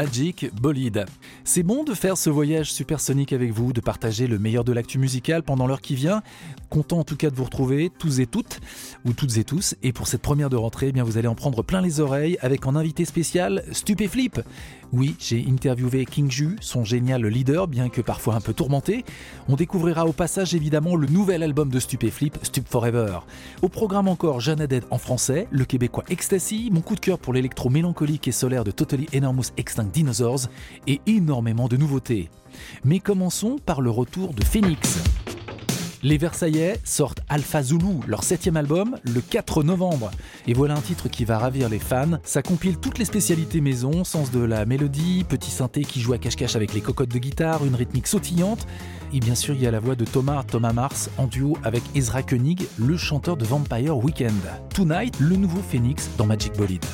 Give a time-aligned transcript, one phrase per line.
[0.00, 1.04] Magic Bolide.
[1.44, 4.98] C'est bon de faire ce voyage supersonique avec vous, de partager le meilleur de l'actu
[4.98, 6.22] musicale pendant l'heure qui vient.
[6.68, 8.60] Content en tout cas de vous retrouver, tous et toutes,
[9.04, 9.74] ou toutes et tous.
[9.82, 12.36] Et pour cette première de rentrée, eh bien vous allez en prendre plein les oreilles
[12.40, 14.40] avec en invité spécial Stupéflip.
[14.92, 19.04] Oui, j'ai interviewé King Ju, son génial leader, bien que parfois un peu tourmenté.
[19.48, 23.20] On découvrira au passage évidemment le nouvel album de Stupéflip, Stup Forever.
[23.62, 27.32] Au programme encore Jeanne Aded en français, le québécois Ecstasy, mon coup de cœur pour
[27.32, 30.48] l'électro mélancolique et solaire de Totally Enormous Extinct Dinosaurs,
[30.86, 31.00] et
[31.30, 32.28] de nouveautés.
[32.84, 34.98] Mais commençons par le retour de Phoenix.
[36.02, 40.10] Les Versaillais sortent Alpha Zulu, leur septième album, le 4 novembre.
[40.48, 42.18] Et voilà un titre qui va ravir les fans.
[42.24, 46.18] Ça compile toutes les spécialités maison, sens de la mélodie, petit synthé qui joue à
[46.18, 48.66] cache-cache avec les cocottes de guitare, une rythmique sautillante.
[49.12, 51.82] Et bien sûr, il y a la voix de Thomas Thomas Mars en duo avec
[51.94, 54.40] Ezra Koenig, le chanteur de Vampire Weekend.
[54.74, 56.84] Tonight, le nouveau Phoenix dans Magic Bolide.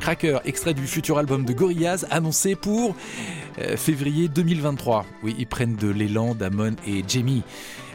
[0.00, 0.38] Cracker.
[0.44, 2.94] Extrait du futur album de Gorillaz, annoncé pour
[3.58, 5.04] euh, février 2023.
[5.22, 7.42] Oui, ils prennent de l'élan, Damon et Jamie.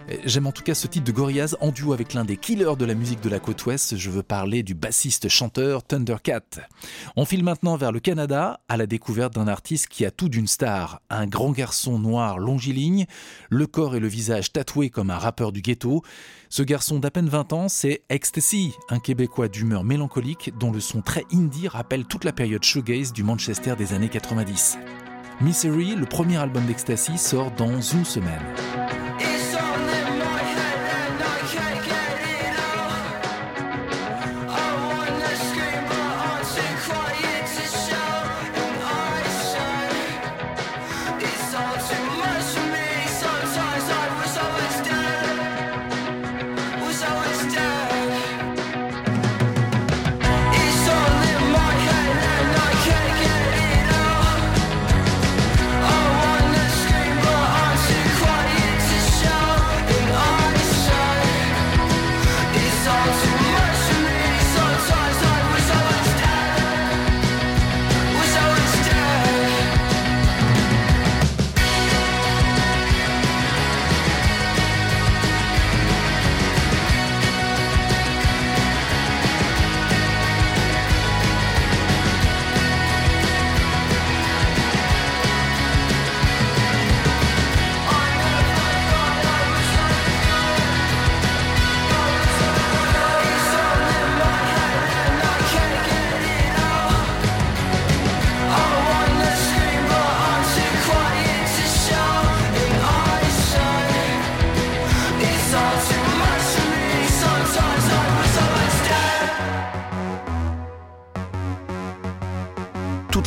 [0.09, 2.75] Euh, j'aime en tout cas ce titre de Gorillaz en duo avec l'un des killers
[2.77, 3.95] de la musique de la côte ouest.
[3.95, 6.41] Je veux parler du bassiste-chanteur Thundercat.
[7.15, 10.47] On file maintenant vers le Canada à la découverte d'un artiste qui a tout d'une
[10.47, 11.01] star.
[11.09, 13.05] Un grand garçon noir longiligne,
[13.49, 16.01] le corps et le visage tatoués comme un rappeur du ghetto.
[16.49, 21.01] Ce garçon d'à peine 20 ans, c'est Ecstasy, un Québécois d'humeur mélancolique dont le son
[21.01, 24.77] très indie rappelle toute la période shoegaze du Manchester des années 90.
[25.41, 28.41] Misery, le premier album d'Ecstasy, sort dans une semaine.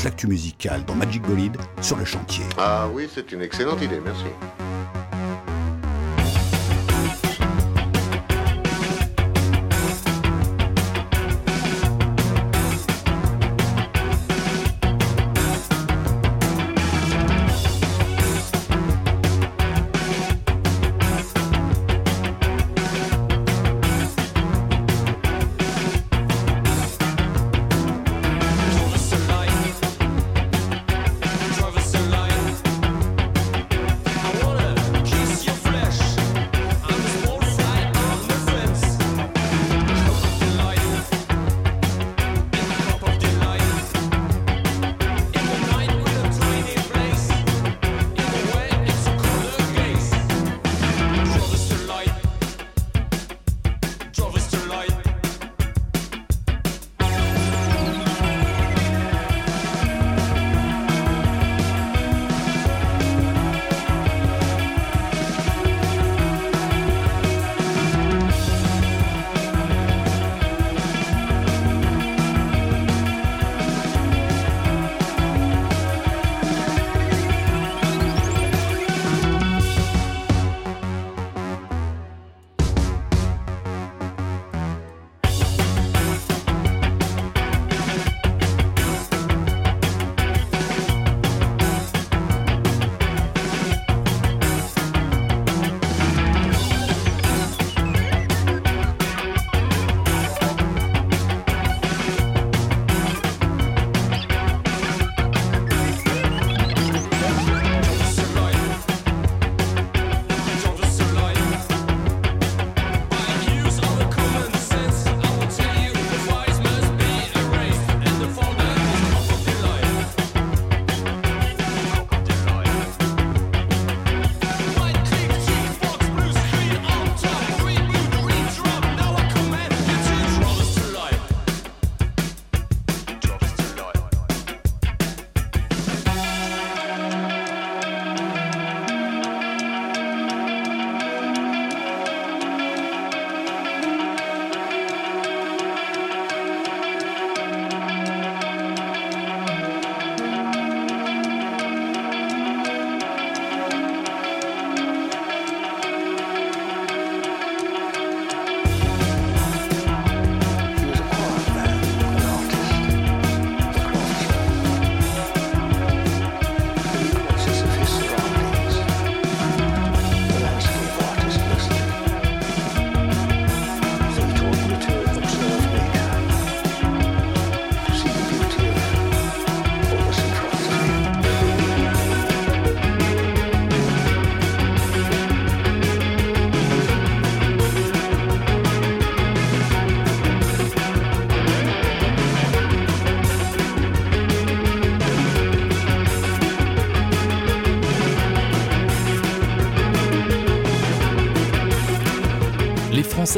[0.06, 2.44] l'actu musicale dans Magic Bolide sur le chantier.
[2.56, 4.22] Ah oui, c'est une excellente idée, merci.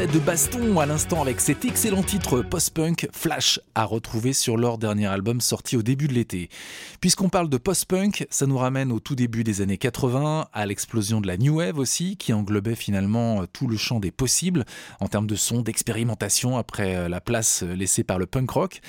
[0.07, 5.07] de baston à l'instant avec cet excellent titre post-punk Flash à retrouver sur leur dernier
[5.07, 6.51] album sorti au début de l'été.
[7.01, 11.21] Puisqu'on parle de post-punk, ça nous ramène au tout début des années 80, à l'explosion
[11.21, 14.65] de la New Wave aussi, qui englobait finalement euh, tout le champ des possibles
[14.99, 18.81] en termes de son, d'expérimentation après euh, la place euh, laissée par le punk rock,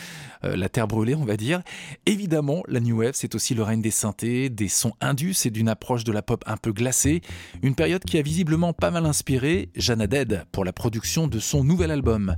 [0.42, 1.62] la terre brûlée on va dire.
[2.06, 5.68] Évidemment, la New Wave, c'est aussi le règne des synthés, des sons indus et d'une
[5.68, 7.22] approche de la pop un peu glacée,
[7.62, 11.66] une période qui a visiblement pas mal inspiré Jana Dead pour la production de son
[11.66, 12.38] nouvel album.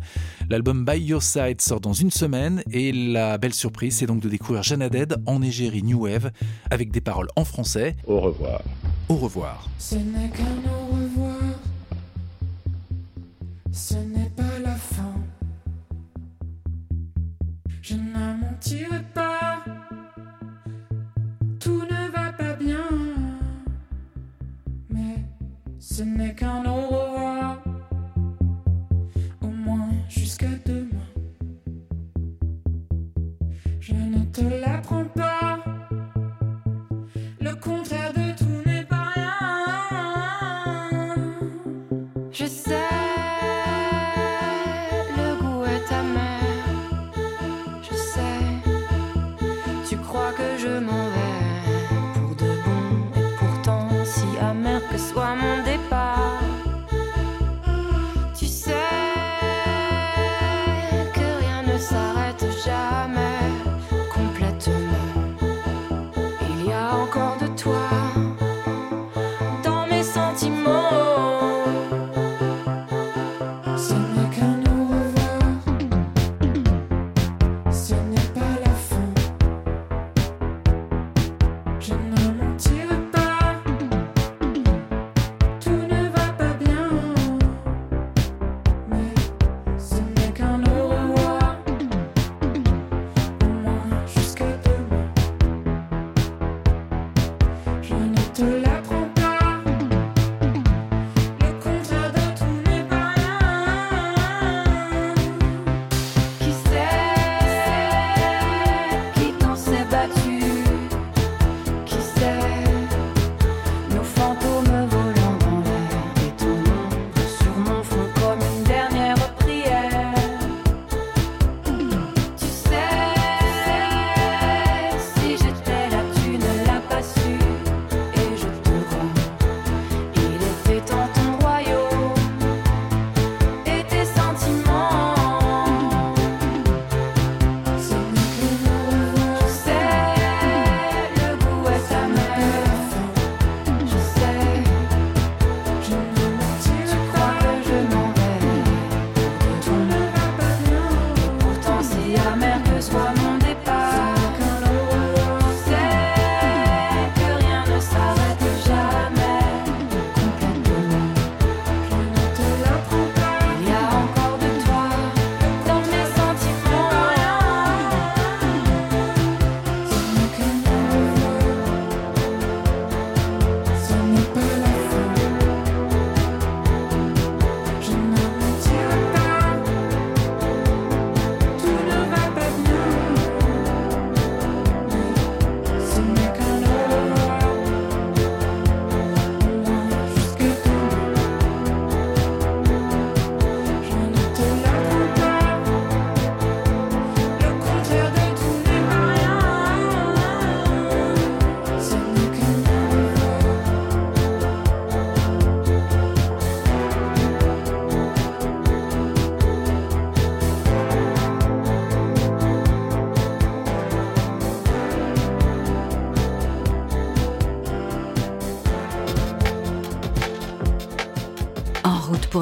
[0.49, 4.29] L'album By Your Side sort dans une semaine et la belle surprise, c'est donc de
[4.29, 6.31] découvrir Jana Dead enneigée New Wave
[6.69, 7.95] avec des paroles en français.
[8.07, 8.61] Au revoir.
[9.09, 9.69] Au revoir.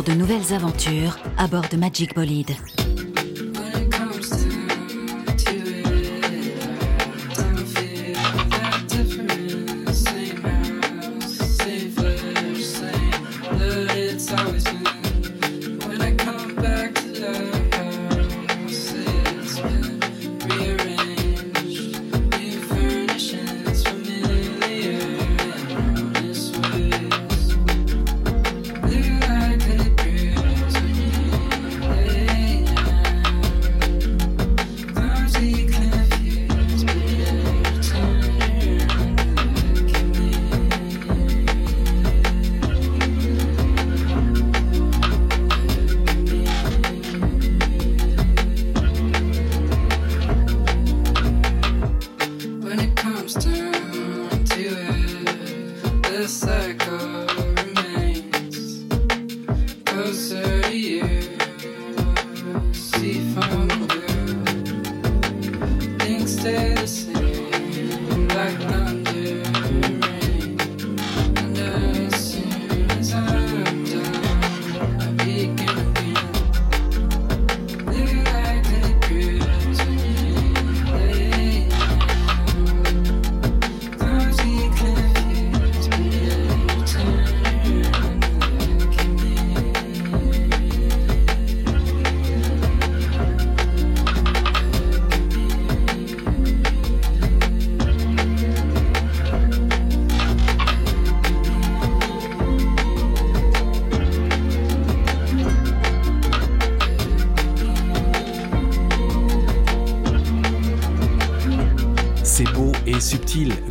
[0.10, 2.56] de nouvelles aventures à bord de Magic Bolide.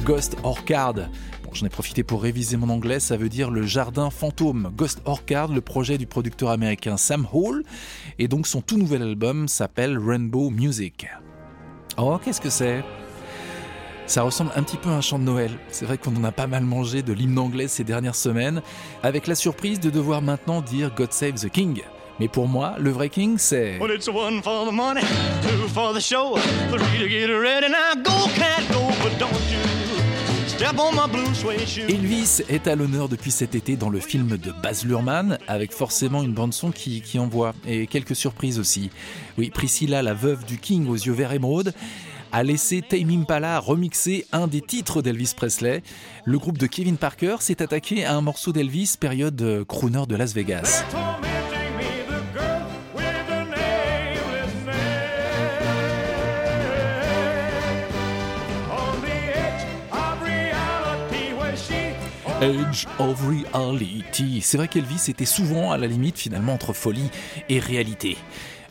[0.08, 0.94] Ghost Orchard.
[0.94, 4.72] Bon, J'en ai profité pour réviser mon anglais, ça veut dire le jardin fantôme.
[4.74, 7.62] Ghost Orchard, le projet du producteur américain Sam Hall,
[8.18, 11.08] et donc son tout nouvel album s'appelle Rainbow Music.
[11.98, 12.82] Oh, qu'est-ce que c'est?
[14.06, 15.50] Ça ressemble un petit peu à un chant de Noël.
[15.68, 18.62] C'est vrai qu'on en a pas mal mangé de l'hymne anglais ces dernières semaines,
[19.02, 21.82] avec la surprise de devoir maintenant dire God Save the King.
[22.18, 23.78] Mais pour moi, le vrai King, c'est...
[31.88, 36.22] Elvis est à l'honneur depuis cet été dans le film de Baz Luhrmann, avec forcément
[36.22, 38.90] une bande-son qui, qui envoie, et quelques surprises aussi.
[39.38, 41.72] Oui, Priscilla, la veuve du King aux yeux verts émeraude,
[42.32, 45.82] a laissé Tame Impala remixer un des titres d'Elvis Presley.
[46.24, 50.16] Le groupe de Kevin Parker s'est attaqué à un morceau d'Elvis période euh, crooner de
[50.16, 50.84] Las Vegas.
[62.40, 64.40] Edge of Reality.
[64.42, 67.10] C'est vrai qu'Elvis était souvent à la limite finalement entre folie
[67.48, 68.16] et réalité.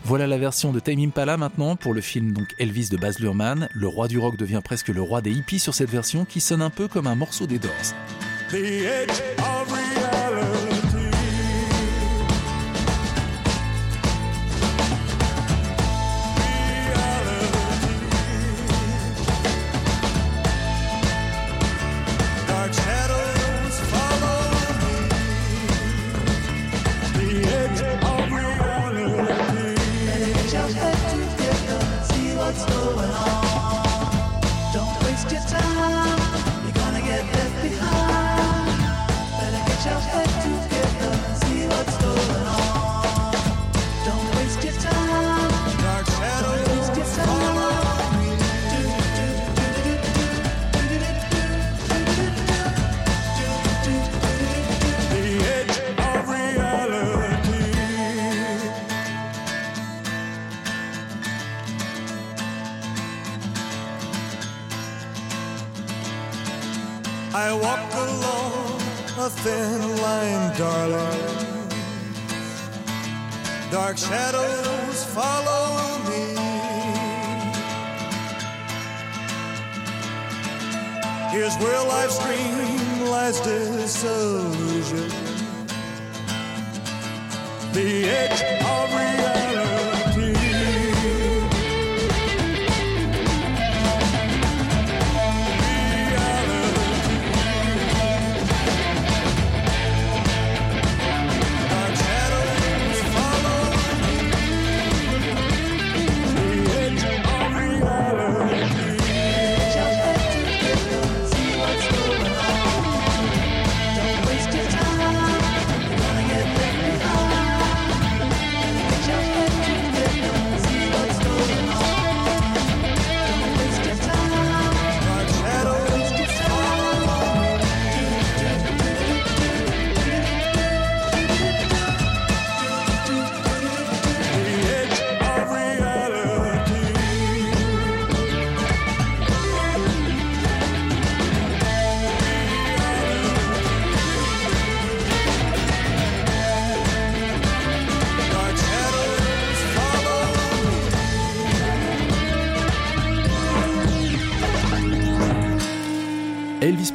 [0.05, 3.67] Voilà la version de Time Impala maintenant pour le film donc Elvis de Baz Luhrmann.
[3.73, 6.61] Le roi du rock devient presque le roi des hippies sur cette version qui sonne
[6.61, 7.73] un peu comme un morceau des Doors.
[8.49, 9.56] the of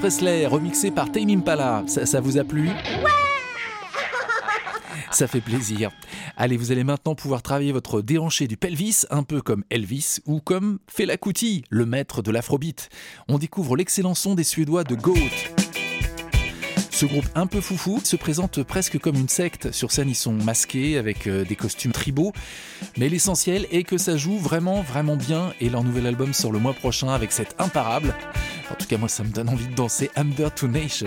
[0.02, 1.84] Presley, remixé par Tame Impala.
[1.86, 2.70] Ça, ça vous a plu?
[5.12, 5.92] Ça fait plaisir.
[6.36, 10.40] Allez, vous allez maintenant pouvoir travailler votre déhanché du pelvis, un peu comme Elvis ou
[10.40, 12.88] comme Fela Kuti, le maître de l'afrobeat.
[13.28, 15.14] On découvre l'excellent son des Suédois de Goat.
[16.90, 19.70] Ce groupe un peu foufou se présente presque comme une secte.
[19.70, 22.32] Sur scène, ils sont masqués avec euh, des costumes tribaux.
[22.96, 25.52] Mais l'essentiel est que ça joue vraiment, vraiment bien.
[25.60, 28.14] Et leur nouvel album sort le mois prochain avec cette imparable.
[28.72, 31.06] En tout cas, moi, ça me donne envie de danser Under Two Nations.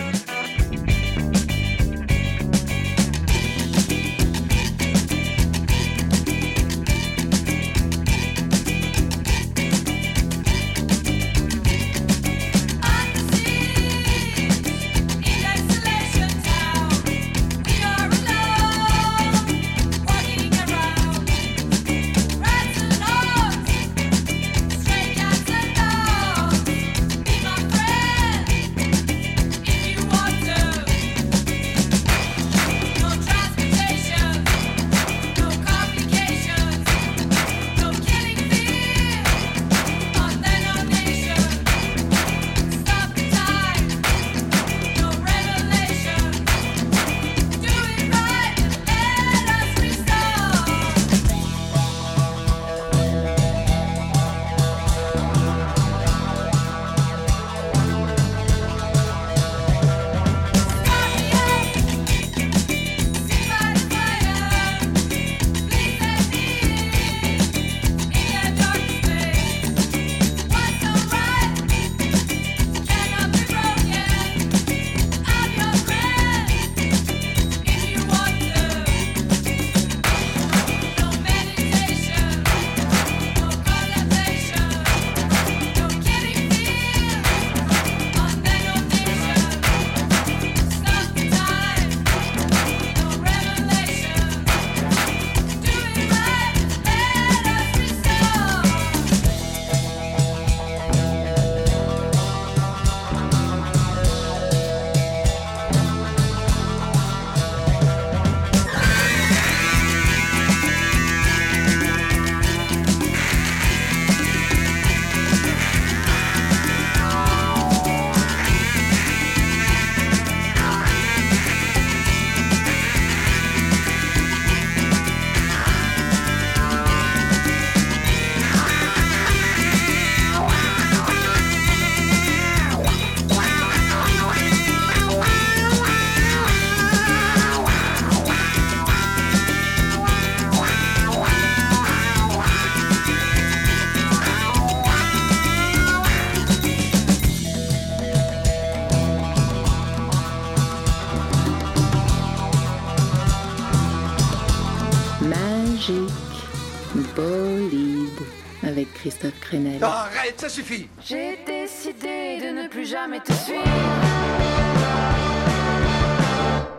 [160.05, 163.63] Arrête, ça suffit J'ai décidé de ne plus jamais te suivre.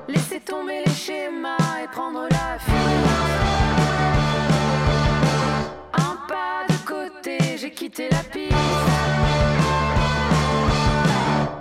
[0.06, 2.76] Laisser tomber les schémas et prendre la fuite.
[5.94, 8.54] Un pas de côté, j'ai quitté la piste.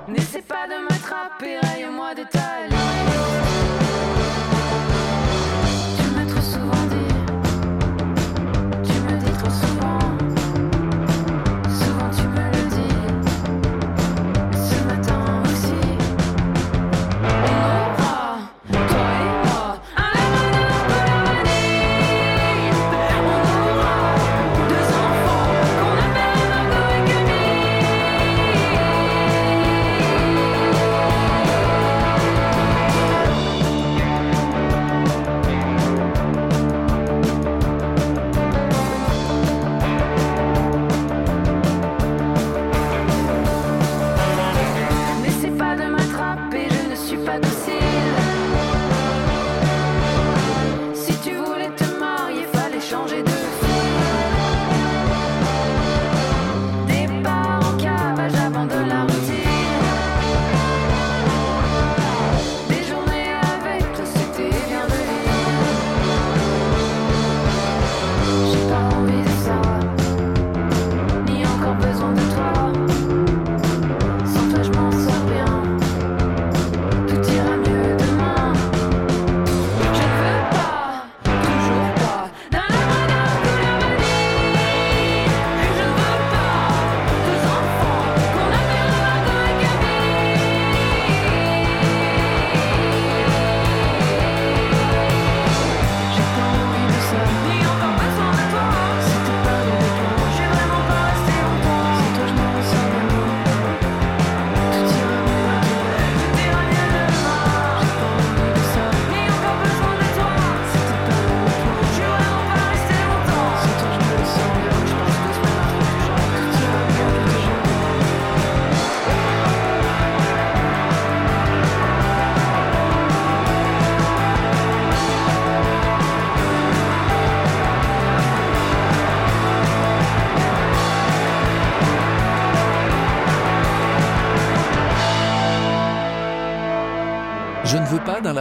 [0.08, 2.46] N'essaie pas de m'attraper, raye-moi de ta.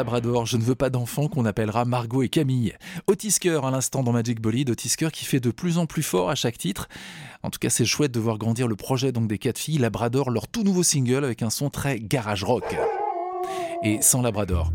[0.04, 2.74] Labrador, je ne veux pas d'enfant qu'on appellera Margot et Camille.
[3.06, 6.34] Otisker à l'instant dans Magic Bolide, Otisker qui fait de plus en plus fort à
[6.34, 6.88] chaque titre.
[7.42, 10.28] En tout cas, c'est chouette de voir grandir le projet donc des quatre filles, Labrador,
[10.28, 12.76] leur tout nouveau single avec un son très garage rock.
[13.82, 14.74] Et sans Labrador.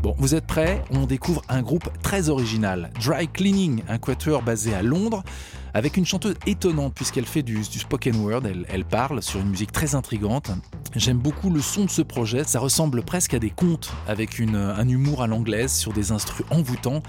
[0.00, 0.84] Bon, vous êtes prêts?
[0.92, 5.24] On découvre un groupe très original, Dry Cleaning, un quatuor basé à Londres,
[5.74, 9.50] avec une chanteuse étonnante puisqu'elle fait du, du spoken word, elle, elle parle sur une
[9.50, 10.50] musique très intrigante.
[10.96, 14.56] J'aime beaucoup le son de ce projet, ça ressemble presque à des contes, avec une-
[14.56, 17.02] un humour à l'anglaise sur des instrus envoûtants.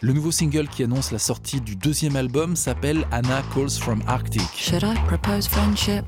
[0.00, 4.42] Le nouveau single qui annonce la sortie du deuxième album s'appelle Anna Calls from Arctic.
[4.56, 6.04] Should I propose friendship?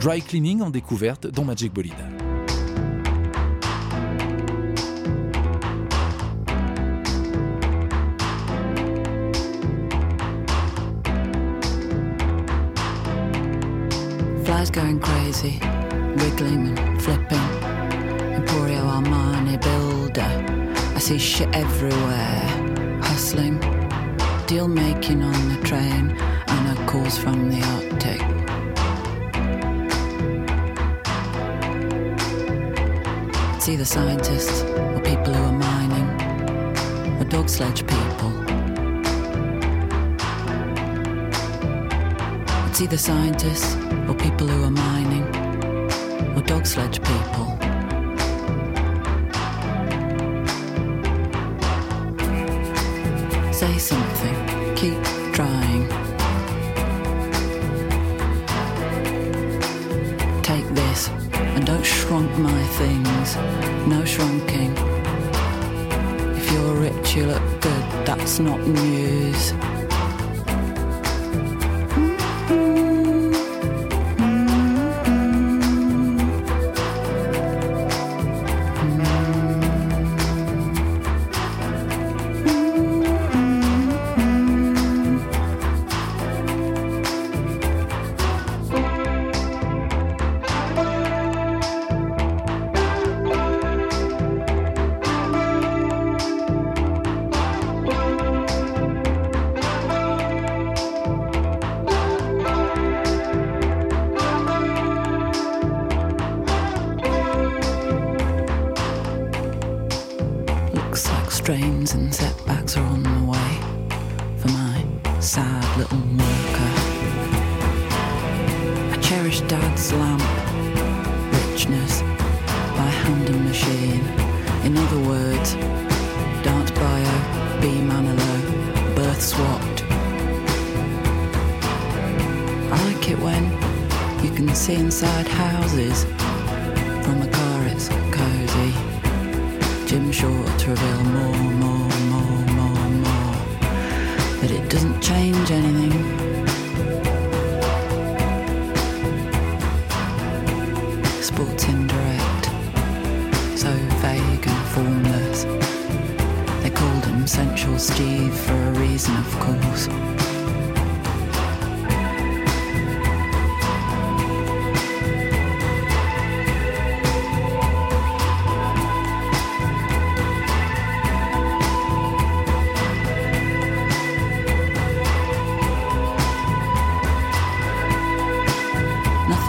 [0.00, 1.92] Dry Cleaning en découverte dans Magic Bolide.
[14.60, 15.58] Flies going crazy,
[16.16, 17.48] wiggling and flipping.
[18.38, 20.32] Emporio Armani builder.
[20.94, 22.42] I see shit everywhere.
[23.00, 23.58] Hustling,
[24.46, 26.14] deal making on the train,
[26.46, 28.20] and a calls from the Arctic.
[33.56, 38.39] It's either scientists or people who are mining, or dog sledge people.
[42.80, 43.76] It's either scientists
[44.08, 45.24] or people who are mining,
[46.34, 47.58] or dog sledge people.
[53.52, 55.09] Say something, keep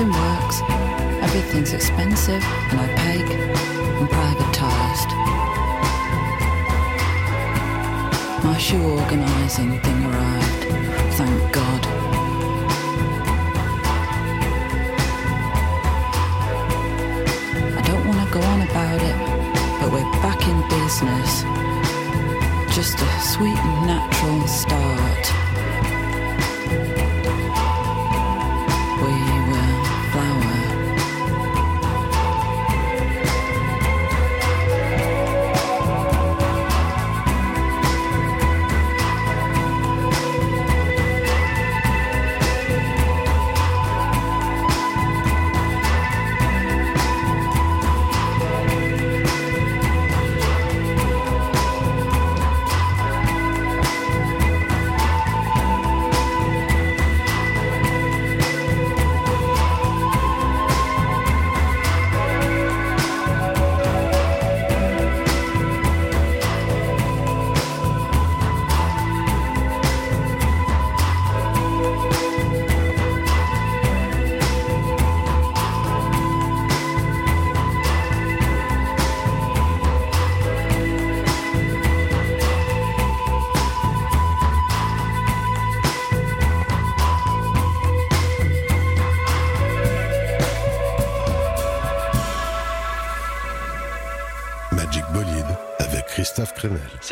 [0.01, 0.61] Nothing works.
[1.21, 5.11] Everything's expensive and opaque and privatized.
[8.43, 10.63] My shoe organizing thing arrived.
[11.17, 11.85] Thank God.
[17.77, 19.17] I don't want to go on about it,
[19.79, 21.43] but we're back in business.
[22.75, 25.10] Just a sweet and natural start.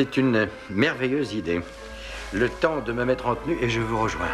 [0.01, 1.59] C'est une merveilleuse idée.
[2.31, 4.27] Le temps de me mettre en tenue et je vous rejoins.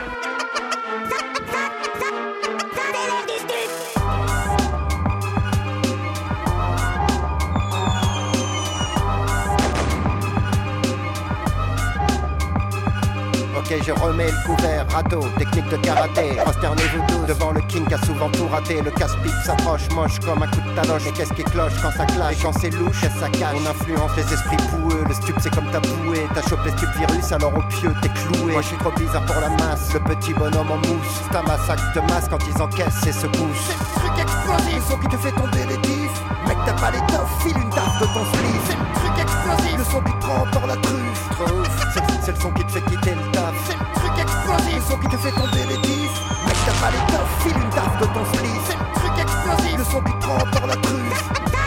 [13.58, 16.36] Ok, je remets le couvert, râteau, technique de karaté.
[16.44, 18.82] Prosternez-vous tous devant le king qui a souvent tout raté.
[18.82, 21.06] Le casse-pipe s'approche, moche comme un coup de taloche.
[21.08, 22.34] Et qu'est-ce qui cloche quand ça clash?
[22.34, 23.56] Et quand c'est louche, qu'est-ce ça cache?
[23.56, 25.04] On influence les esprits boueux.
[25.08, 26.28] Le stup, c'est comme ta bouée.
[26.34, 28.54] T'as chopé stup virus, alors au pieu, t'es cloué.
[28.54, 29.94] Moi, je suis trop bizarre pour la masse.
[29.94, 31.22] Le petit bonhomme en mousse.
[31.30, 33.68] C'est un massacre de masse quand ils encaissent et secoussent.
[33.68, 36.22] C'est le truc explosif, le son qui te fait tomber les diffs.
[36.48, 38.62] Mec, t'as pas l'étoffe, file une tarte de ton slip.
[38.68, 41.30] C'est le truc explosif, le son qui te prend par la truffe.
[41.36, 41.96] Truffe,
[42.26, 43.54] c'est le son qui te fait quitter le taf.
[43.68, 46.22] C'est le truc explosif, le son qui te fait tomber les diffs.
[46.46, 48.62] Mec, t'as pas l'étoffe, file une tarte de ton slip.
[48.66, 51.65] C'est le truc explosif, le son qui te prend par la truffe.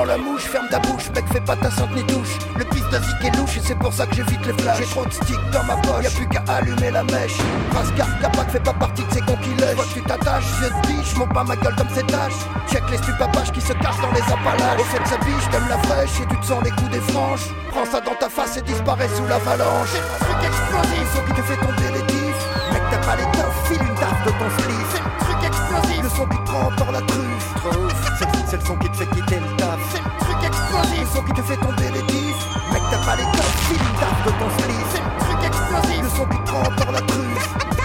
[0.00, 2.38] Prends la mouche, ferme ta bouche, mec fais pas ta sainte ni touche.
[2.56, 4.78] Le piste d'Azik est louche et c'est pour ça que j'évite les flashs.
[4.78, 7.36] J'ai trop de sticks dans ma poche, y'a plus qu'à allumer la mèche.
[7.98, 9.76] Gaffe, Capac fait pas partie de ces cons qui lèchent.
[9.76, 12.40] Que tu t'attaches, vieux de biche, monte pas ma gueule comme ces tâches.
[12.70, 15.68] Check les stupapaches qui se cachent dans les appalaches Au fait de sa biche, t'aimes
[15.68, 18.56] la fraîche et tu te sens les coups des franches Prends ça dans ta face
[18.56, 19.92] et disparaît sous l'avalanche.
[19.92, 22.44] C'est le truc explosif, son qui te fait tomber les diffs.
[22.72, 26.08] Mec t'as pas l'étoffe, file une tarte de ton slip C'est le truc explosif, le
[26.08, 27.54] son qui te prend par la Truffe,
[28.50, 29.78] c'est le son qui te fait quitter le taf.
[29.92, 33.16] C'est le truc explosif, le son qui te fait tomber les diffs Mec t'as pas
[33.16, 34.86] l'étoffe, file une de ton slip.
[34.92, 37.79] C'est le truc explosif, le son qui te prend par la truffe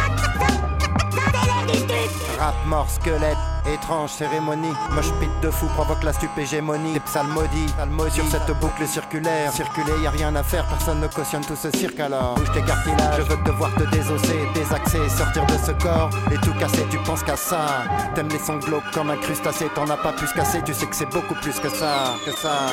[2.39, 3.37] Rap mort squelette,
[3.71, 4.73] étrange cérémonie.
[4.91, 6.93] Moche pit de fou provoque la stupégémonie.
[6.93, 7.73] Des psalmodies,
[8.11, 11.71] sur cette boucle circulaire Circuler y a rien à faire, personne ne cautionne tout ce
[11.77, 12.35] cirque alors.
[12.35, 16.37] Bouge tes cartilages, je veux te voir te désosser, désaxer, sortir de ce corps Et
[16.37, 17.83] tout casser, tu penses qu'à ça.
[18.13, 21.09] T'aimes les glauques comme un crustacé, t'en as pas plus cassé Tu sais que c'est
[21.09, 22.71] beaucoup plus que ça, que ça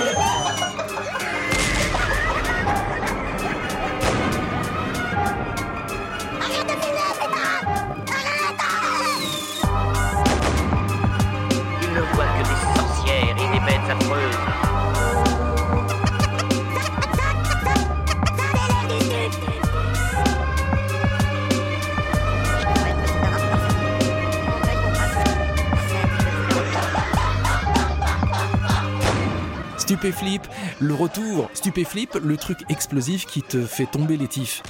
[29.83, 30.47] Stupéflip,
[30.79, 31.51] le retour.
[31.55, 34.63] Stupéflip, le truc explosif qui te fait tomber les tifs.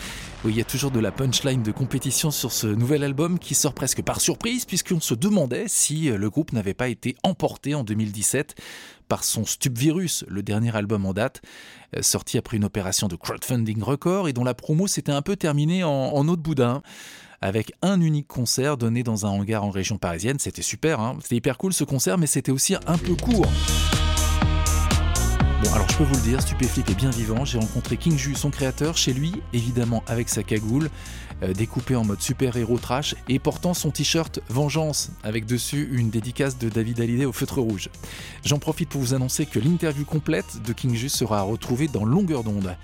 [0.42, 3.54] Oui, il y a toujours de la punchline de compétition sur ce nouvel album qui
[3.54, 7.84] sort presque par surprise puisqu'on se demandait si le groupe n'avait pas été emporté en
[7.84, 8.54] 2017
[9.06, 11.42] par son Stupvirus, le dernier album en date,
[11.94, 15.36] euh, sorti après une opération de crowdfunding record et dont la promo s'était un peu
[15.36, 16.80] terminée en, en eau de boudin
[17.42, 20.38] avec un unique concert donné dans un hangar en région parisienne.
[20.38, 23.46] C'était super, hein c'était hyper cool ce concert, mais c'était aussi un peu court.
[25.62, 27.44] Bon, alors je peux vous le dire, Stupéflip est bien vivant.
[27.44, 30.90] J'ai rencontré King Ju, son créateur, chez lui, évidemment avec sa cagoule,
[31.44, 36.58] euh, découpée en mode super-héros trash, et portant son t-shirt Vengeance, avec dessus une dédicace
[36.58, 37.90] de David Hallyday au feutre rouge.
[38.44, 42.04] J'en profite pour vous annoncer que l'interview complète de King Ju sera à retrouver dans
[42.04, 42.76] Longueur d'onde.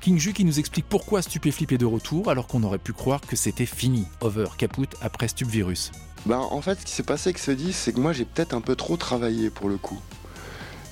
[0.00, 3.22] King Ju qui nous explique pourquoi Stupéflip est de retour, alors qu'on aurait pu croire
[3.22, 5.90] que c'était fini, over, caput, après Stupvirus.
[6.26, 8.54] Ben, en fait, ce qui s'est passé avec ce disque, c'est que moi j'ai peut-être
[8.54, 9.98] un peu trop travaillé pour le coup.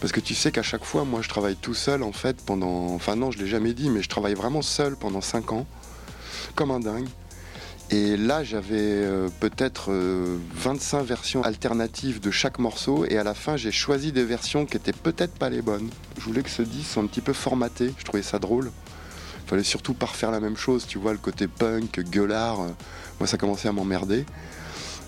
[0.00, 2.94] Parce que tu sais qu'à chaque fois, moi je travaille tout seul en fait pendant.
[2.94, 5.66] Enfin, non, je l'ai jamais dit, mais je travaille vraiment seul pendant 5 ans,
[6.54, 7.08] comme un dingue.
[7.90, 13.32] Et là, j'avais euh, peut-être euh, 25 versions alternatives de chaque morceau, et à la
[13.32, 15.88] fin, j'ai choisi des versions qui étaient peut-être pas les bonnes.
[16.18, 18.70] Je voulais que ce disque soit un petit peu formaté, je trouvais ça drôle.
[19.46, 22.68] Il fallait surtout pas refaire la même chose, tu vois, le côté punk, gueulard, euh,
[23.18, 24.26] moi ça commençait à m'emmerder.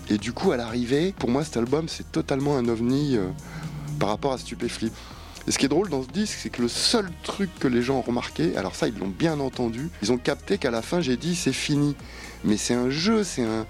[0.09, 3.27] Et du coup, à l'arrivée, pour moi, cet album, c'est totalement un ovni euh,
[4.01, 4.91] par rapport à Stupéflip.
[5.47, 7.83] Et ce qui est drôle dans ce disque, c'est que le seul truc que les
[7.83, 11.01] gens ont remarqué, alors ça, ils l'ont bien entendu, ils ont capté qu'à la fin,
[11.01, 11.95] j'ai dit c'est fini.
[12.43, 13.67] Mais c'est un jeu, c'est un.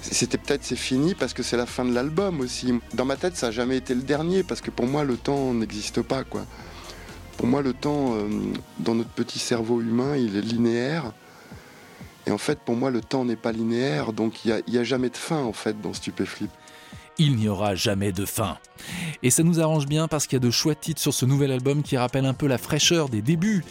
[0.00, 2.72] C'était peut-être c'est fini parce que c'est la fin de l'album aussi.
[2.94, 5.52] Dans ma tête, ça n'a jamais été le dernier parce que pour moi, le temps
[5.52, 6.22] n'existe pas.
[7.36, 8.28] Pour moi, le temps, euh,
[8.78, 11.12] dans notre petit cerveau humain, il est linéaire.
[12.26, 14.84] Et en fait, pour moi, le temps n'est pas linéaire, donc il n'y a, a
[14.84, 16.50] jamais de fin, en fait, dans Stupéflip.
[17.18, 18.58] Il n'y aura jamais de fin.
[19.22, 21.50] Et ça nous arrange bien parce qu'il y a de chouettes titres sur ce nouvel
[21.50, 23.64] album qui rappellent un peu la fraîcheur des débuts.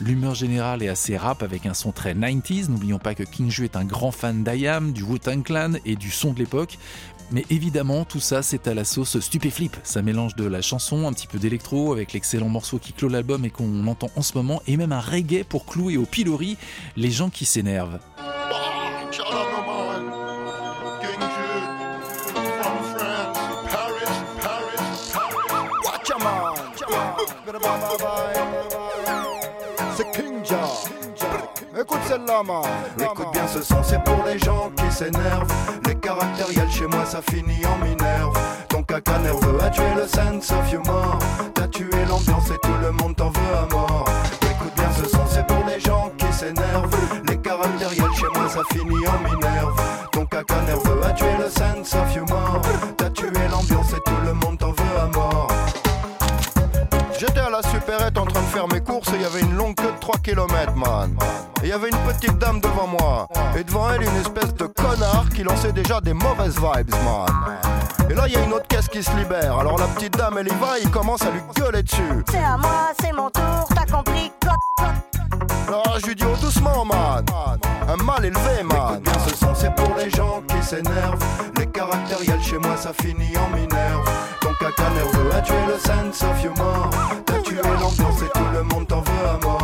[0.00, 2.68] L'humeur générale est assez rap avec un son très 90s.
[2.68, 6.10] N'oublions pas que King Ju est un grand fan d'IAM, du Wu-Tang Clan et du
[6.10, 6.76] son de l'époque.
[7.30, 9.74] Mais évidemment, tout ça, c'est à la sauce Stupéflip.
[9.84, 13.44] Ça mélange de la chanson, un petit peu d'électro, avec l'excellent morceau qui clôt l'album
[13.46, 16.58] et qu'on entend en ce moment, et même un reggae pour clouer au pilori
[16.96, 17.98] les gens qui s'énervent.
[19.12, 19.20] Watch
[32.12, 32.62] Man.
[33.00, 35.50] Écoute bien ce son, c'est pour les gens qui s'énervent.
[35.86, 38.38] Les caractériels chez moi, ça finit en minerve.
[38.68, 41.18] Ton caca nerveux a tué le sense of humor.
[41.54, 44.04] T'as tué l'ambiance et tout le monde t'en veut à mort.
[44.42, 46.94] Écoute bien ce son, c'est pour les gens qui s'énervent.
[47.28, 49.80] Les caractériels chez moi, ça finit en minerve.
[50.12, 52.60] Ton caca nerveux a tué le sense of humor.
[52.98, 55.48] T'as tué l'ambiance et tout le monde t'en veut à mort.
[57.18, 59.56] J'étais à la supérette en train de faire mes courses et il y avait une
[59.56, 61.16] longue queue de 3 km, man.
[61.62, 63.28] Et il y avait une petite dame devant moi.
[63.56, 67.28] Et devant elle, une espèce de connard qui lançait déjà des mauvaises vibes, man.
[68.10, 69.58] Et là, il y a une autre caisse qui se libère.
[69.58, 72.24] Alors la petite dame, elle y va, il commence à lui gueuler dessus.
[72.30, 74.32] C'est à moi, c'est mon tour, t'as compris
[75.68, 77.24] Alors je lui dis, oh doucement, man.
[77.88, 78.94] Un mal élevé, man.
[78.94, 81.24] Écoute bien ce son, c'est pour les gens qui s'énervent.
[81.58, 84.04] Les caractériels chez moi, ça finit en minerve.
[84.40, 86.90] Ton caca nerveux a tué le sense of humor.
[87.24, 89.61] T'as tué l'ambiance et tout le monde t'en veut à mort.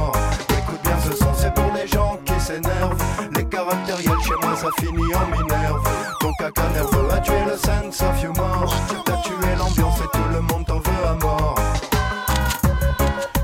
[2.50, 5.86] Les caractériels chez moi, ça finit en minerve.
[6.18, 8.74] Ton caca nerveux a tué le sense of humor.
[9.04, 11.56] T'as tué l'ambiance et tout le monde t'en veut à mort.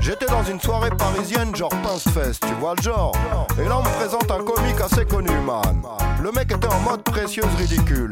[0.01, 3.15] J'étais dans une soirée parisienne, genre Pince Fest, tu vois le genre.
[3.63, 5.83] Et là, on me présente un comique assez connu, man.
[6.23, 8.11] Le mec était en mode précieuse ridicule.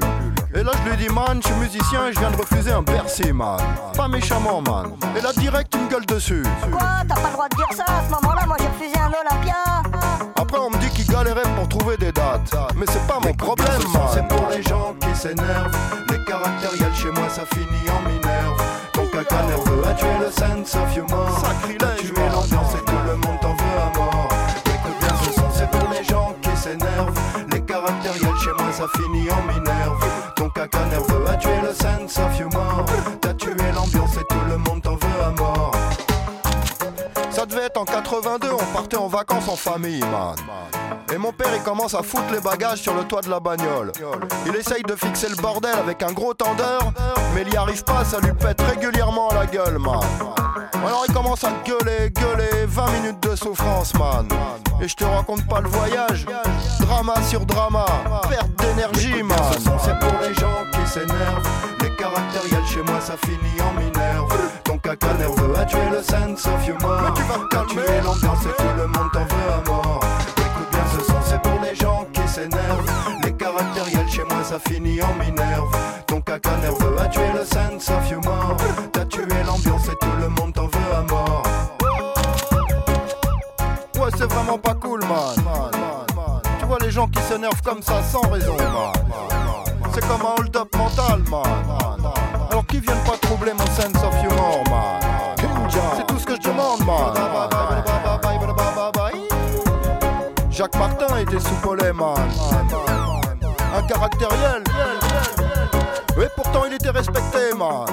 [0.54, 2.84] Et là, je lui dis, man, je suis musicien et je viens de refuser un
[2.84, 3.60] Bercy, man.
[3.98, 4.92] Pas méchamment, man.
[5.18, 6.44] Et là, direct, me gueule dessus.
[6.72, 7.84] Quoi T'as pas le droit de dire ça?
[7.88, 9.73] À ce moment-là, moi j'ai refusé un Olympia
[11.14, 12.56] galérait pour trouver des dates.
[12.76, 13.82] Mais c'est pas mon problème,
[14.14, 15.78] c'est pour les gens qui s'énervent.
[16.10, 18.62] Les caractériels chez moi, ça finit en minerve.
[18.94, 21.44] Ton caca nerveux a tué le sense of humor.
[21.78, 21.93] T'as
[38.14, 40.36] 82, on partait en vacances en famille, man.
[41.12, 43.92] Et mon père, il commence à foutre les bagages sur le toit de la bagnole.
[44.46, 46.94] Il essaye de fixer le bordel avec un gros tendeur,
[47.34, 50.00] mais il y arrive pas, ça lui pète régulièrement la gueule, man.
[50.86, 54.28] Alors il commence à gueuler, gueuler, 20 minutes de souffrance, man.
[54.80, 56.28] Et je te raconte pas le voyage,
[56.82, 57.86] drama sur drama,
[58.30, 59.40] perte d'énergie, man.
[59.84, 61.50] C'est pour les gens qui s'énervent.
[61.82, 64.54] Les caractériels chez moi, ça finit en minerve.
[64.84, 67.02] Ton caca nerveux a à tuer le sense of humor.
[67.04, 70.00] Mais tu vas T'as tué l'ambiance et tout le monde t'en veut à mort.
[70.38, 72.92] Écoute bien ce son, c'est pour les gens qui s'énervent.
[73.24, 75.74] Les caractériels chez moi, ça finit en minerve.
[76.06, 78.58] Ton caca nerveux a tué le sense of humor.
[78.92, 81.44] T'as tué l'ambiance et tout le monde t'en veut à mort.
[83.96, 85.72] Ouais, c'est vraiment pas cool, man.
[86.60, 88.92] Tu vois les gens qui s'énervent comme ça sans raison, man.
[89.94, 91.44] C'est comme un hold-up mental, man.
[92.50, 94.33] Alors qu'ils viennent pas troubler mon sense of humor,
[100.74, 102.18] Jacques Martin était soupolé, man.
[103.74, 104.64] Un caractériel.
[106.18, 107.86] Et pourtant il était respecté, man.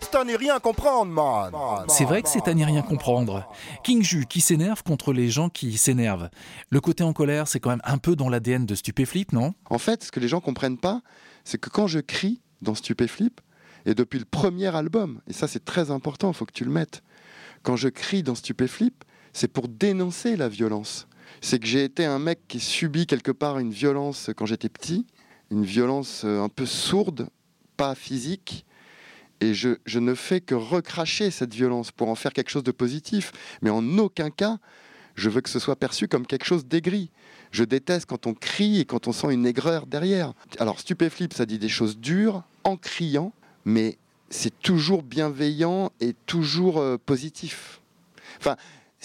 [0.00, 1.52] C'est à n'y rien comprendre, man.
[1.88, 3.48] C'est vrai que c'est à n'y rien comprendre.
[3.82, 6.30] King Ju qui s'énerve contre les gens qui s'énervent.
[6.70, 9.54] Le côté en colère, c'est quand même un peu dans l'ADN de Stupéflip, non?
[9.70, 11.02] En fait, ce que les gens comprennent pas,
[11.44, 13.40] c'est que quand je crie dans Stupéflip,
[13.84, 16.72] et depuis le premier album, et ça c'est très important, il faut que tu le
[16.72, 17.02] mettes,
[17.62, 19.04] quand je crie dans Stupéflip,
[19.36, 21.06] c'est pour dénoncer la violence.
[21.42, 25.04] C'est que j'ai été un mec qui subit quelque part une violence quand j'étais petit,
[25.50, 27.28] une violence euh, un peu sourde,
[27.76, 28.64] pas physique,
[29.42, 33.32] et je, ne fais que recracher cette violence pour en faire quelque chose de positif.
[33.60, 34.56] Mais en aucun cas,
[35.14, 37.10] je veux que ce soit perçu comme quelque chose d'aigri.
[37.50, 40.32] Je déteste quand on crie et quand on sent une aigreur derrière.
[40.58, 43.34] Alors Stupéflip, ça dit des choses dures en criant,
[43.66, 43.98] mais
[44.30, 47.82] c'est toujours bienveillant et toujours euh, positif.
[48.38, 48.56] Enfin,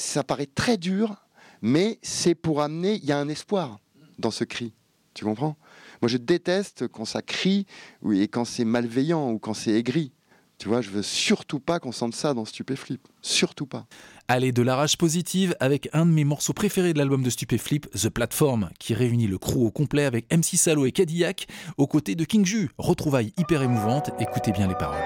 [0.02, 1.16] ça paraît très dur,
[1.62, 3.80] mais c'est pour amener, il y a un espoir
[4.20, 4.74] dans ce cri.
[5.14, 5.58] Tu comprends?
[6.02, 7.66] Moi, je déteste quand ça crie
[8.02, 10.12] oui, et quand c'est malveillant ou quand c'est aigri.
[10.58, 13.08] Tu vois, je veux surtout pas qu'on sente ça dans Stupéflip.
[13.24, 13.88] Surtout pas.
[14.28, 17.90] Allez, de la rage positive avec un de mes morceaux préférés de l'album de Stupéflip,
[17.92, 21.48] The Platform, qui réunit le crew au complet avec MC Salo et Cadillac
[21.78, 22.70] aux côtés de King Ju.
[22.78, 25.02] Retrouvailles hyper émouvantes, écoutez bien les paroles.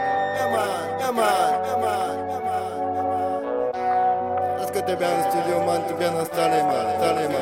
[4.93, 7.41] Man T'es bien installé, man Installé, man.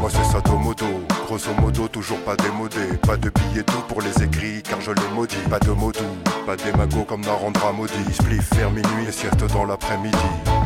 [0.00, 0.86] Moi c'est Satomoto,
[1.26, 2.96] grosso modo toujours pas démodé.
[3.06, 5.36] Pas de billets doux pour les écrits car je les maudis.
[5.48, 8.12] Pas de mots doux, pas d'émago comme Narendra maudit.
[8.12, 10.16] Spliff vers minuit et sieste dans l'après-midi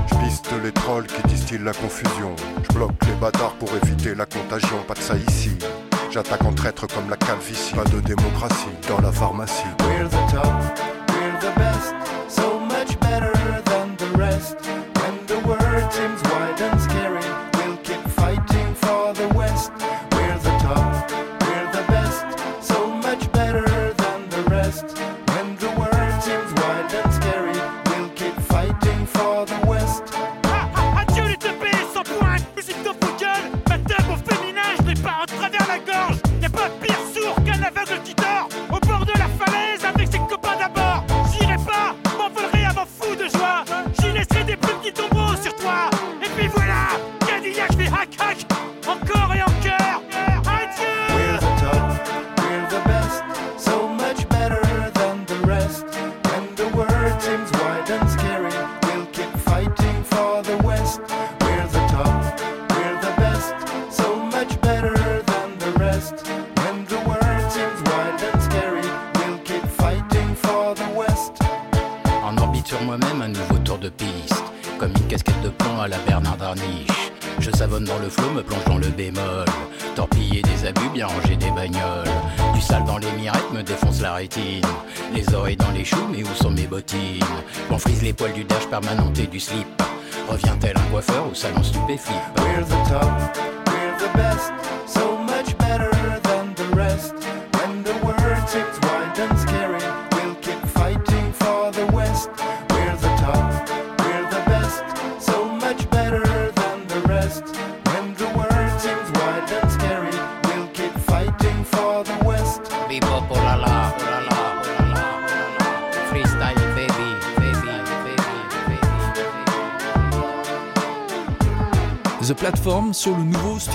[0.07, 2.35] Je piste les trolls qui distillent la confusion.
[2.63, 4.83] Je bloque les bâtards pour éviter la contagion.
[4.87, 5.51] Pas de ça ici.
[6.11, 7.75] J'attaque en traître comme la calvitie.
[7.75, 9.65] Pas de démocratie dans la pharmacie.
[9.81, 10.17] We're the
[11.09, 11.95] we're the best,
[12.29, 13.33] so much better
[13.65, 14.57] than the rest.
[15.01, 16.84] When the world seems wide and
[88.81, 89.67] permanente et du slip.
[90.29, 92.17] Revient-elle un coiffeur au salon stupéflip?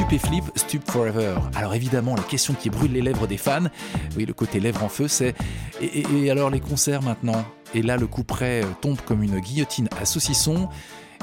[0.10, 1.36] Nouveau Stupéflip Stup Forever.
[1.56, 3.68] Alors évidemment, la question qui brûle les lèvres des fans,
[4.18, 5.36] oui, le côté lèvres en feu, c'est
[5.82, 7.46] et, alors les concerts maintenant?
[7.76, 10.70] Et là, le coup près euh, tombe comme une guillotine à saucisson.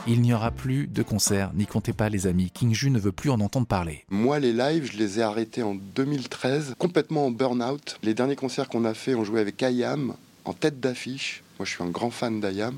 [0.07, 2.51] Il n'y aura plus de concerts, n'y comptez pas les amis.
[2.53, 4.05] King Ju ne veut plus en entendre parler.
[4.09, 7.99] Moi, les lives, je les ai arrêtés en 2013, complètement en burn-out.
[8.05, 10.14] Les derniers concerts qu'on a fait, on jouait avec IAM
[10.45, 11.43] en tête d'affiche.
[11.59, 12.76] Moi, je suis un grand fan d'IAM.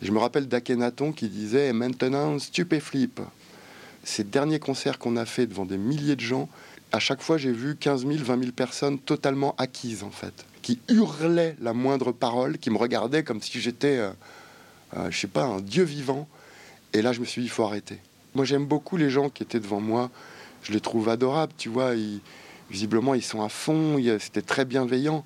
[0.00, 3.20] Je me rappelle d'Akhenaton qui disait maintenant stupéflip.
[4.06, 6.48] Ces derniers concerts qu'on a fait devant des milliers de gens,
[6.92, 10.78] à chaque fois j'ai vu 15 000, 20 000 personnes totalement acquises en fait, qui
[10.88, 14.10] hurlaient la moindre parole, qui me regardaient comme si j'étais, euh,
[14.96, 16.28] euh, je sais pas, un dieu vivant.
[16.92, 17.98] Et là je me suis dit il faut arrêter.
[18.36, 20.08] Moi j'aime beaucoup les gens qui étaient devant moi,
[20.62, 21.90] je les trouve adorables, tu vois.
[22.70, 25.24] Visiblement ils sont à fond, c'était très bienveillant.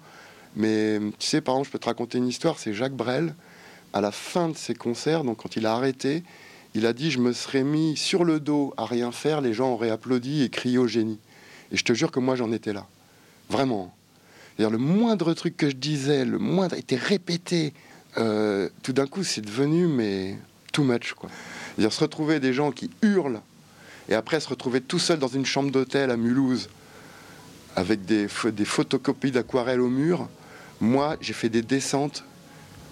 [0.56, 3.34] Mais tu sais, par exemple, je peux te raconter une histoire, c'est Jacques Brel,
[3.92, 6.24] à la fin de ses concerts, donc quand il a arrêté,
[6.74, 9.72] il a dit Je me serais mis sur le dos à rien faire, les gens
[9.72, 11.18] auraient applaudi et crié au génie.
[11.72, 12.86] Et je te jure que moi j'en étais là.
[13.48, 13.94] Vraiment.
[14.68, 17.72] Le moindre truc que je disais, le moindre était répété.
[18.18, 20.36] Euh, tout d'un coup, c'est devenu, mais
[20.72, 21.30] too much, quoi.
[21.74, 23.40] C'est-à-dire, se retrouver des gens qui hurlent
[24.08, 26.68] et après se retrouver tout seul dans une chambre d'hôtel à Mulhouse
[27.76, 30.28] avec des, des photocopies d'aquarelles au mur.
[30.80, 32.24] Moi, j'ai fait des descentes.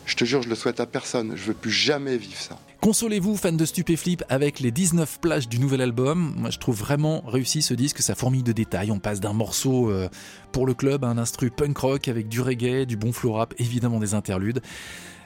[0.06, 1.32] Je te jure, je le souhaite à personne.
[1.36, 2.58] Je veux plus jamais vivre ça.
[2.80, 6.34] Consolez-vous, fans de Stupéflip, avec les 19 plages du nouvel album.
[6.36, 8.92] Moi, je trouve vraiment réussi ce disque, ça fourmille de détails.
[8.92, 10.08] On passe d'un morceau euh,
[10.52, 13.52] pour le club à un instru punk rock avec du reggae, du bon flow rap,
[13.58, 14.62] évidemment des interludes.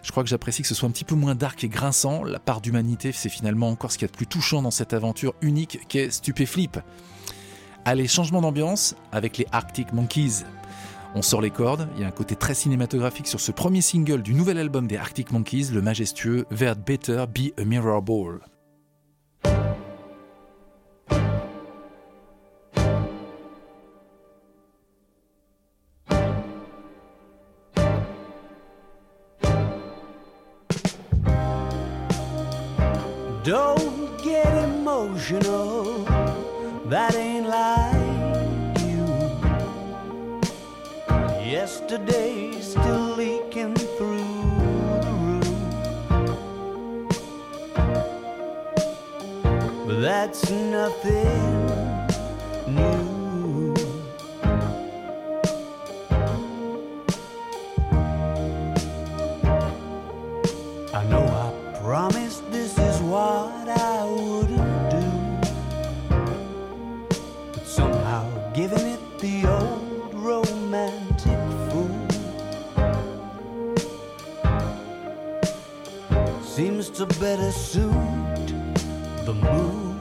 [0.02, 2.24] Je crois que j'apprécie que ce soit un petit peu moins dark et grinçant.
[2.24, 4.94] La part d'humanité, c'est finalement encore ce qu'il y a de plus touchant dans cette
[4.94, 6.78] aventure unique qu'est Stupéflip.
[7.84, 10.44] Allez, changement d'ambiance avec les Arctic Monkeys.
[11.14, 14.22] On sort les cordes, il y a un côté très cinématographique sur ce premier single
[14.22, 18.40] du nouvel album des Arctic Monkeys, le majestueux That Better Be a Mirror Ball.
[33.44, 36.06] Don't get emotional.
[50.02, 51.66] That's nothing
[52.66, 53.72] new.
[60.92, 65.06] I know I promised this is what I wouldn't do.
[67.52, 71.38] But somehow giving it the old romantic
[71.70, 72.08] fool
[76.42, 77.92] seems to better suit
[79.26, 79.91] the mood.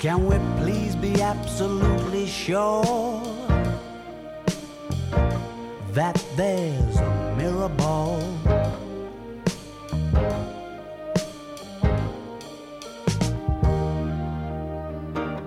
[0.00, 3.20] Can we please be absolutely sure
[5.92, 8.18] that there's a mirror ball?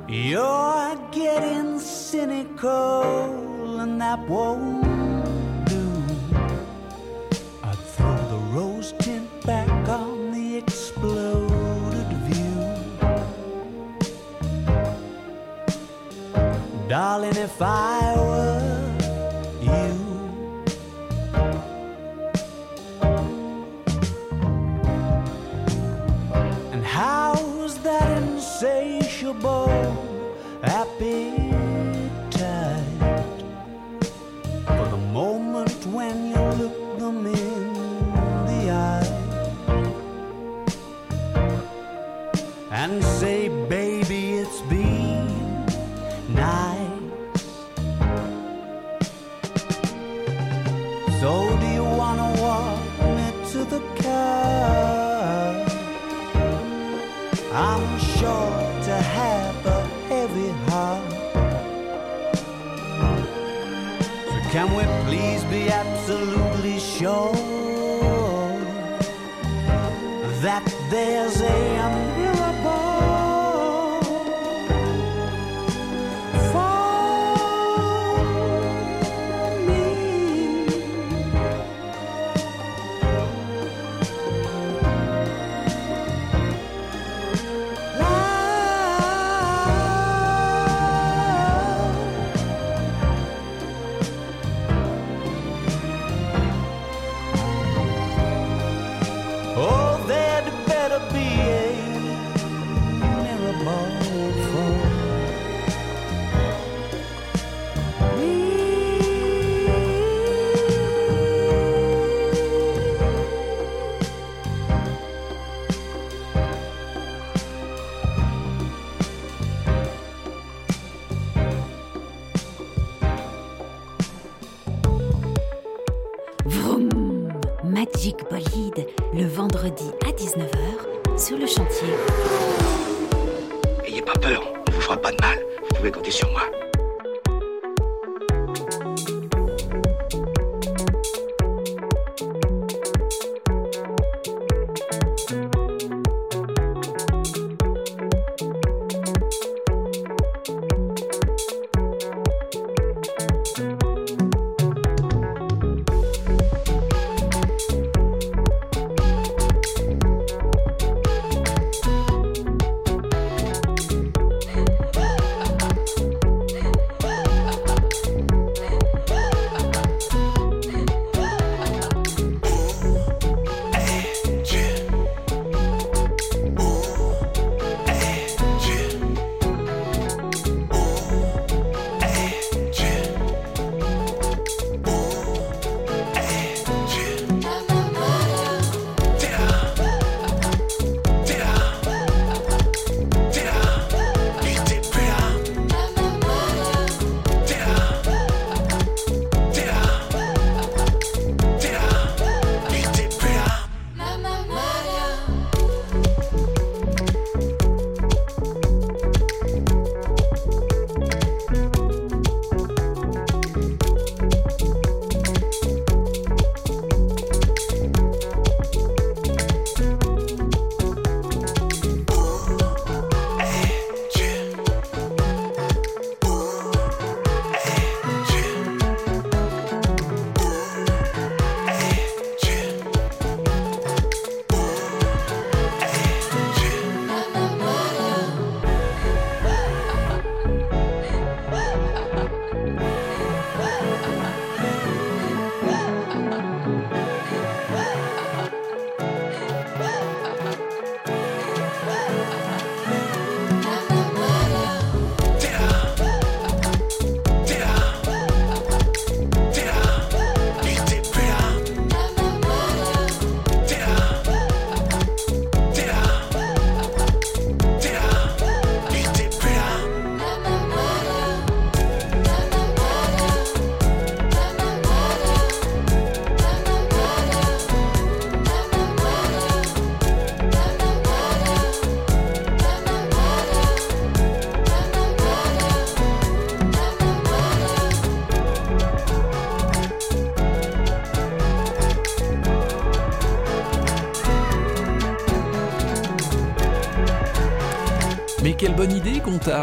[0.08, 4.63] You're getting cynical, and that won't
[17.64, 17.93] Bye.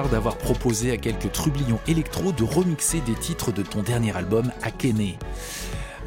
[0.09, 5.15] D'avoir proposé à quelques trublions électro de remixer des titres de ton dernier album, Akene.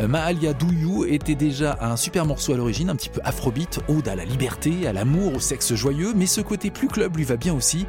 [0.01, 4.07] Euh, Mahalia Douyou était déjà un super morceau à l'origine, un petit peu afrobeat, ode
[4.07, 7.37] à la liberté, à l'amour, au sexe joyeux, mais ce côté plus club lui va
[7.37, 7.85] bien aussi.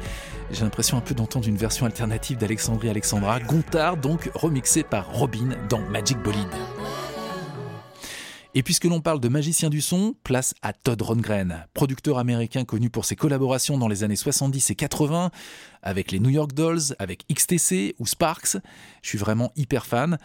[0.51, 5.49] J'ai l'impression un peu d'entendre une version alternative d'Alexandrie Alexandra, Gontard donc remixé par Robin
[5.69, 6.64] dans Magic Bolide.
[8.57, 12.89] Et puisque l'on parle de magicien du son, place à Todd Rundgren, producteur américain connu
[12.89, 15.29] pour ses collaborations dans les années 70 et 80
[15.83, 18.55] avec les New York Dolls, avec XTC ou Sparks.
[19.01, 20.17] Je suis vraiment hyper fan.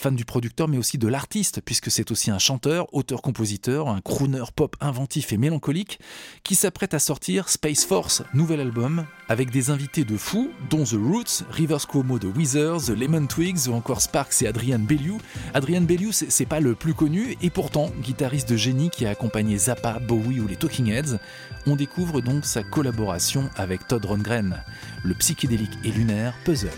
[0.00, 4.44] Fan du producteur mais aussi de l'artiste puisque c'est aussi un chanteur, auteur-compositeur, un crooner
[4.54, 5.98] pop inventif et mélancolique
[6.44, 10.92] qui s'apprête à sortir Space Force, nouvel album, avec des invités de fous dont The
[10.92, 15.18] Roots, Rivers Cuomo de Weezer, The Lemon Twigs ou encore Sparks et Adrian Bellew.
[15.52, 19.58] Adrian Bellew c'est pas le plus connu et pourtant guitariste de génie qui a accompagné
[19.58, 21.18] Zappa, Bowie ou les Talking Heads.
[21.66, 24.62] On découvre donc sa collaboration avec Todd Rundgren,
[25.02, 26.70] le psychédélique et lunaire Puzzle.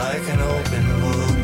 [0.00, 1.39] Like an open book.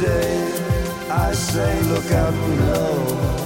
[0.00, 0.52] day
[1.10, 3.40] I say look out below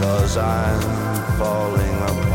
[0.00, 2.33] Cause I'm falling apart.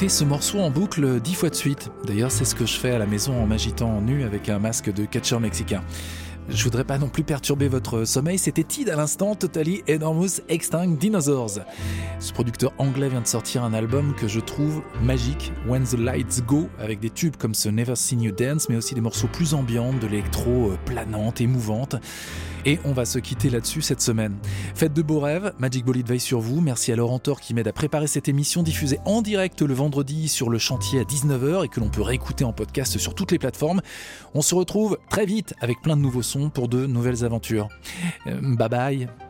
[0.00, 1.90] Écouter ce morceau en boucle dix fois de suite.
[2.06, 4.58] D'ailleurs, c'est ce que je fais à la maison en m'agitant en nu avec un
[4.58, 5.82] masque de catcheur mexicain.
[6.48, 10.96] Je voudrais pas non plus perturber votre sommeil, c'était Tid à l'instant, Totally Enormous Extinct
[10.98, 11.60] Dinosaurs.
[12.18, 16.46] Ce producteur anglais vient de sortir un album que je trouve magique, When the Lights
[16.46, 19.52] Go, avec des tubes comme ce Never Seen You Dance, mais aussi des morceaux plus
[19.52, 21.96] ambiants, de l'électro euh, planante, émouvante.
[22.66, 24.36] Et on va se quitter là-dessus cette semaine.
[24.74, 26.60] Faites de beaux rêves, Magic Bolide veille sur vous.
[26.60, 30.28] Merci à Laurent Thor qui m'aide à préparer cette émission diffusée en direct le vendredi
[30.28, 33.38] sur le chantier à 19h et que l'on peut réécouter en podcast sur toutes les
[33.38, 33.80] plateformes.
[34.34, 37.68] On se retrouve très vite avec plein de nouveaux sons pour de nouvelles aventures.
[38.26, 39.29] Euh, bye bye.